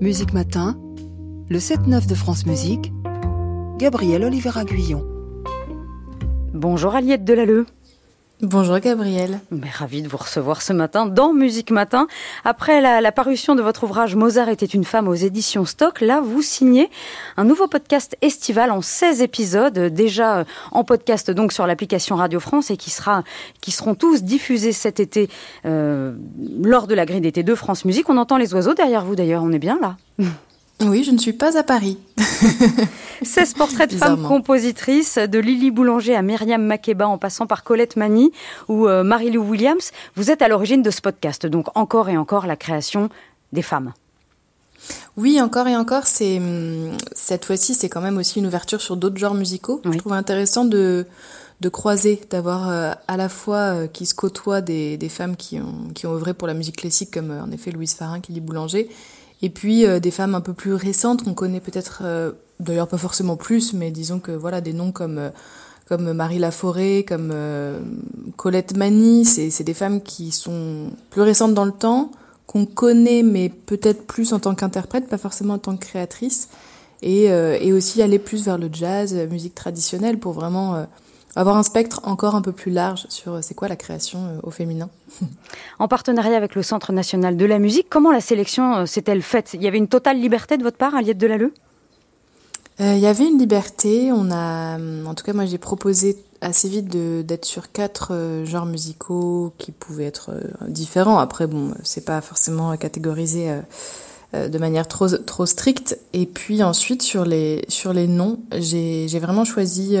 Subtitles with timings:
[0.00, 0.76] Musique Matin,
[1.48, 2.92] le 7-9 de France Musique,
[3.78, 5.04] Gabriel Olivera Guyon.
[6.52, 7.66] Bonjour Aliette Delalleux.
[8.44, 9.40] Bonjour Gabriel.
[9.50, 12.06] Mais ravi de vous recevoir ce matin dans Musique Matin.
[12.44, 16.42] Après la, parution de votre ouvrage Mozart était une femme aux éditions Stock, là vous
[16.42, 16.90] signez
[17.38, 22.70] un nouveau podcast estival en 16 épisodes, déjà en podcast donc sur l'application Radio France
[22.70, 23.24] et qui, sera,
[23.62, 25.30] qui seront tous diffusés cet été
[25.64, 26.12] euh,
[26.62, 28.10] lors de la grille d'été de France Musique.
[28.10, 29.96] On entend les oiseaux derrière vous d'ailleurs, on est bien là
[30.82, 31.96] Oui, je ne suis pas à Paris.
[33.22, 37.96] 16 portraits de femmes compositrices, de Lily Boulanger à Myriam Makeba en passant par Colette
[37.96, 38.32] Mani
[38.68, 39.92] ou euh, Marie-Lou Williams.
[40.16, 43.08] Vous êtes à l'origine de ce podcast, donc encore et encore la création
[43.52, 43.92] des femmes.
[45.16, 48.96] Oui, encore et encore, c'est hum, cette fois-ci, c'est quand même aussi une ouverture sur
[48.96, 49.80] d'autres genres musicaux.
[49.84, 51.06] Je trouve intéressant de
[51.60, 55.60] de croiser, d'avoir euh, à la fois euh, qui se côtoient des, des femmes qui
[55.60, 58.90] ont qui ont œuvré pour la musique classique comme en effet Louise Farin, Lily Boulanger,
[59.40, 62.02] et puis des femmes un peu plus récentes qu'on connaît peut-être
[62.60, 65.30] d'ailleurs pas forcément plus, mais disons que voilà des noms comme euh,
[65.86, 67.78] comme Marie Laforêt, comme euh,
[68.36, 72.10] Colette Mani, c'est des femmes qui sont plus récentes dans le temps,
[72.46, 76.48] qu'on connaît mais peut-être plus en tant qu'interprète, pas forcément en tant que créatrice,
[77.02, 80.86] et, euh, et aussi aller plus vers le jazz, musique traditionnelle, pour vraiment
[81.36, 84.88] avoir un spectre encore un peu plus large sur c'est quoi la création au féminin.
[85.78, 89.50] En partenariat avec le Centre national de la musique, comment la sélection s'est-elle faite?
[89.52, 91.52] Il y avait une totale liberté de votre part, Aliette Delalleux?
[92.80, 94.10] Euh, il y avait une liberté.
[94.12, 98.44] On a, euh, en tout cas, moi, j'ai proposé assez vite d'être sur quatre euh,
[98.44, 100.32] genres musicaux qui pouvaient être
[100.68, 101.18] différents.
[101.18, 103.50] Après, bon, c'est pas forcément catégorisé
[104.32, 105.98] de manière trop trop stricte.
[106.12, 109.96] Et puis ensuite, sur les sur les noms, j'ai vraiment choisi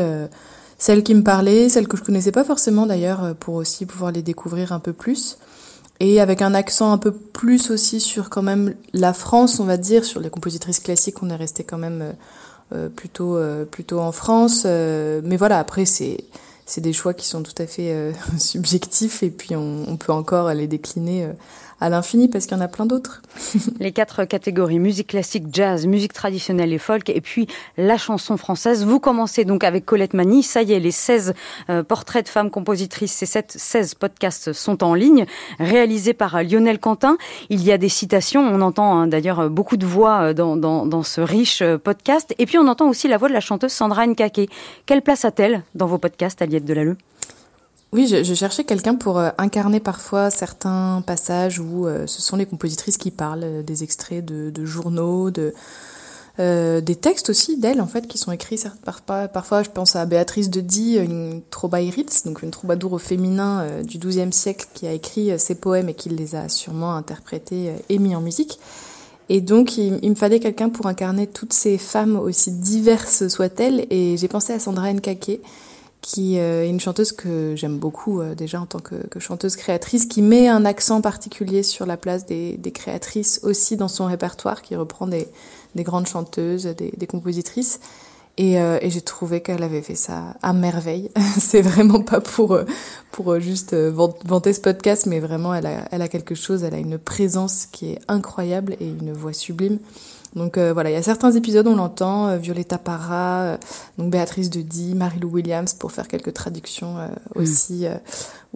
[0.76, 4.22] celles qui me parlaient, celles que je connaissais pas forcément d'ailleurs, pour aussi pouvoir les
[4.22, 5.38] découvrir un peu plus.
[6.00, 9.76] Et avec un accent un peu plus aussi sur quand même la France, on va
[9.76, 12.14] dire, sur les compositrices classiques, on est resté quand même
[12.72, 14.64] euh, plutôt euh, plutôt en France.
[14.66, 16.24] Euh, mais voilà, après c'est
[16.66, 20.66] c'est des choix qui sont tout à fait subjectifs et puis on, peut encore les
[20.66, 21.28] décliner
[21.80, 23.22] à l'infini parce qu'il y en a plein d'autres.
[23.80, 28.84] les quatre catégories, musique classique, jazz, musique traditionnelle et folk, et puis la chanson française.
[28.84, 30.42] Vous commencez donc avec Colette Mani.
[30.42, 31.34] Ça y est, les 16
[31.68, 35.26] euh, portraits de femmes compositrices, ces 16 podcasts sont en ligne,
[35.58, 37.16] réalisés par euh, Lionel Quentin.
[37.50, 41.20] Il y a des citations, on entend hein, d'ailleurs beaucoup de voix euh, dans, ce
[41.20, 42.34] riche podcast.
[42.38, 44.48] Et puis on entend aussi la voix de la chanteuse Sandra Nkake.
[44.86, 46.40] Quelle place a-t-elle dans vos podcasts,
[47.94, 52.44] Oui, je, cherchais quelqu'un pour euh, incarner parfois certains passages où euh, ce sont les
[52.44, 55.54] compositrices qui parlent, euh, des extraits de, journaux, de,
[56.36, 60.60] des textes aussi d'elles en fait qui sont écrits parfois, je pense à Béatrice de
[60.60, 61.40] Die, une
[62.24, 66.08] donc une troubadour au féminin du XIIe siècle qui a écrit ces poèmes et qui
[66.08, 68.58] les a sûrement interprétés et mis en musique.
[69.28, 73.86] Et donc, il, il me fallait quelqu'un pour incarner toutes ces femmes, aussi diverses soient-elles.
[73.88, 75.40] Et j'ai pensé à Sandra Nkake,
[76.04, 80.04] qui euh, est une chanteuse que j'aime beaucoup euh, déjà en tant que, chanteuse créatrice,
[80.04, 84.76] qui met un accent particulier sur la place des, créatrices aussi dans son répertoire, qui
[84.76, 85.26] reprend des,
[85.76, 87.80] grandes chanteuses, des, compositrices.
[88.40, 91.10] Euh, et, j'ai trouvé qu'elle avait fait ça à merveille.
[91.38, 92.58] C'est vraiment pas pour
[93.12, 96.78] pour juste vanter ce podcast, mais vraiment elle a, elle a quelque chose, elle a
[96.78, 99.78] une présence qui est incroyable et une voix sublime.
[100.34, 103.56] Donc euh, voilà, il y a certains épisodes, on l'entend, euh, Violetta Parra, euh,
[103.98, 106.96] donc Béatrice de Die, Marie-Lou Williams, pour faire quelques traductions
[107.34, 107.86] aussi,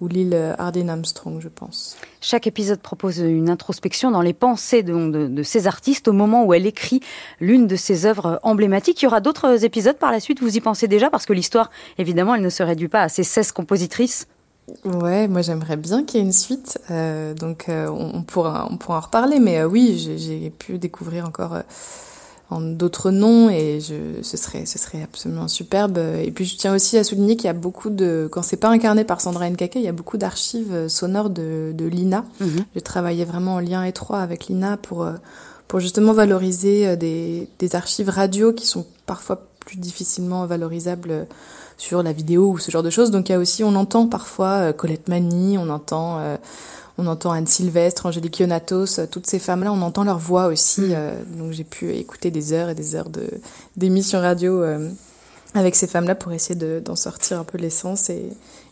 [0.00, 1.96] ou Lille Hardin Armstrong, je pense.
[2.20, 6.54] Chaque épisode propose une introspection dans les pensées de, de, ces artistes au moment où
[6.54, 7.00] elle écrit
[7.40, 9.02] l'une de ses œuvres emblématiques.
[9.02, 11.70] Il y aura d'autres épisodes par la suite, vous y pensez déjà, parce que l'histoire,
[11.98, 14.26] évidemment, elle ne se réduit pas à ces 16 compositrices
[14.84, 18.76] Ouais, moi j'aimerais bien qu'il y ait une suite, euh, donc euh, on, pourra on
[18.76, 21.62] pourra en reparler, mais euh, oui, j'ai pu découvrir encore
[22.50, 25.98] en d'autres noms et je, ce serait ce serait absolument superbe.
[25.98, 28.68] Et puis je tiens aussi à souligner qu'il y a beaucoup de quand c'est pas
[28.68, 32.24] incarné par Sandra Nkake, il y a beaucoup d'archives sonores de, de Lina.
[32.40, 32.64] Mhm.
[32.74, 35.06] J'ai travaillé vraiment en lien étroit avec Lina pour
[35.66, 41.26] pour justement valoriser des, des archives radio qui sont parfois plus difficilement valorisables
[41.78, 43.10] sur la vidéo ou ce genre de choses.
[43.10, 46.36] Donc il y a aussi, on entend parfois euh, Colette Mani, on entend, euh,
[46.98, 50.80] on entend Anne Sylvestre, Angélique Ionatos, euh, toutes ces femmes-là, on entend leur voix aussi.
[50.82, 51.38] Mm.
[51.38, 53.28] donc j'ai pu écouter des heures et des heures de
[53.76, 54.62] d'émissions radio
[55.54, 58.28] avec ces femmes-là pour essayer d'en sortir un peu l'essence et,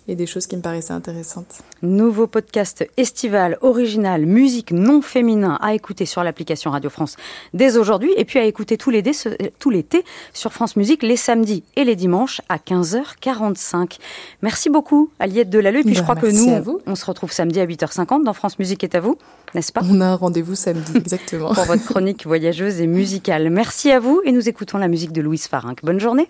[0.08, 1.58] et des choses qui me paraissaient intéressantes.
[1.82, 7.16] Nouveau podcast estival, original, musique non féminin à écouter sur l'application Radio France
[7.54, 11.96] dès aujourd'hui et puis à écouter tout l'été, sur France Musique les samedis et les
[11.96, 13.98] dimanches à 15h45.
[14.42, 16.80] Merci beaucoup Aliette Delalleux et puis je Ben, crois que nous vous.
[16.86, 19.18] on se retrouve samedi à 8h50 dans France Musique est à vous,
[19.54, 19.80] n'est-ce pas?
[19.84, 21.52] On a un rendez-vous samedi, exactement.
[21.52, 23.50] Pour votre chronique voyageuse et musicale.
[23.50, 25.80] Merci à vous et nous écoutons la musique de Louise Farinck.
[25.82, 26.28] Bonne journée.